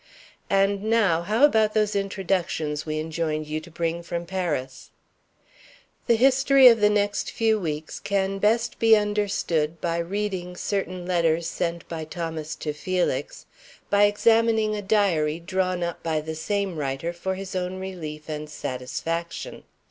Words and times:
"And 0.49 0.81
now 0.81 1.21
how 1.21 1.45
about 1.45 1.75
those 1.75 1.95
introductions 1.95 2.87
we 2.87 2.97
enjoined 2.97 3.45
you 3.45 3.59
to 3.59 3.69
bring 3.69 4.01
from 4.01 4.25
Paris?" 4.25 4.89
The 6.07 6.15
history 6.15 6.67
of 6.69 6.81
the 6.81 6.89
next 6.89 7.29
few 7.29 7.59
weeks 7.59 7.99
can 7.99 8.39
best 8.39 8.79
be 8.79 8.95
understood 8.97 9.79
by 9.79 9.97
reading 9.99 10.57
certain 10.57 11.05
letters 11.05 11.45
sent 11.45 11.87
by 11.87 12.05
Thomas 12.05 12.55
to 12.55 12.73
Felix, 12.73 13.45
by 13.91 14.05
examining 14.05 14.75
a 14.75 14.81
diary 14.81 15.39
drawn 15.39 15.83
up 15.83 16.01
by 16.01 16.19
the 16.19 16.33
same 16.33 16.77
writer 16.77 17.13
for 17.13 17.35
his 17.35 17.55
own 17.55 17.77
relief 17.79 18.27
and 18.27 18.49
satisfaction. 18.49 19.65